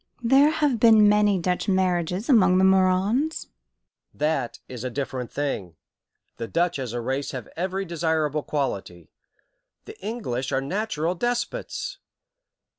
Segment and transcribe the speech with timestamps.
[0.23, 3.49] "There have been many Dutch marriages among the Morans."
[4.15, 5.75] "That is a different thing.
[6.37, 9.11] The Dutch, as a race, have every desirable quality.
[9.85, 11.99] The English are natural despots.